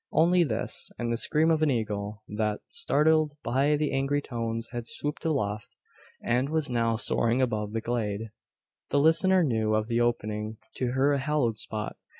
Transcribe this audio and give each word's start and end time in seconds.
Only 0.11 0.43
this, 0.43 0.89
and 0.97 1.13
the 1.13 1.15
scream 1.17 1.51
of 1.51 1.61
an 1.61 1.69
eagle, 1.69 2.23
that, 2.27 2.61
startled 2.69 3.33
by 3.43 3.75
the 3.75 3.91
angry 3.91 4.19
tones, 4.19 4.69
had 4.71 4.87
swooped 4.87 5.23
aloft, 5.25 5.75
and 6.23 6.49
was 6.49 6.71
now 6.71 6.95
soaring 6.95 7.39
above 7.39 7.73
the 7.73 7.81
glade. 7.81 8.31
The 8.89 8.99
listener 8.99 9.43
knew 9.43 9.75
of 9.75 9.85
the 9.85 10.01
opening 10.01 10.57
to 10.77 10.93
her 10.93 11.13
a 11.13 11.19
hallowed 11.19 11.59
spot. 11.59 11.97